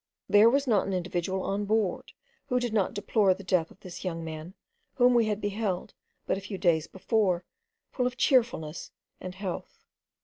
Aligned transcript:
There 0.27 0.49
was 0.49 0.65
not 0.65 0.87
an 0.87 0.93
individual 0.93 1.43
on 1.43 1.65
board, 1.65 2.11
who 2.47 2.59
did 2.59 2.73
not 2.73 2.95
deplore 2.95 3.35
the 3.35 3.43
death 3.43 3.69
of 3.69 3.81
this 3.81 4.03
young 4.03 4.23
man, 4.25 4.55
whom 4.95 5.13
we 5.13 5.27
had 5.27 5.39
beheld, 5.39 5.93
but 6.25 6.39
a 6.39 6.41
few 6.41 6.57
days 6.57 6.87
before, 6.87 7.45
full 7.91 8.07
of 8.07 8.17
cheerfulness 8.17 8.89
and 9.19 9.35
health. 9.35 9.85